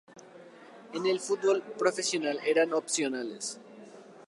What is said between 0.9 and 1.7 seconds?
En el fútbol